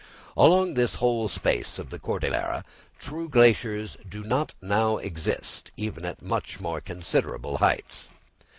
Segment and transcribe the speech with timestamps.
[0.35, 2.63] Along this whole space of the Cordillera
[2.97, 8.09] true glaciers do not now exist even at much more considerable heights.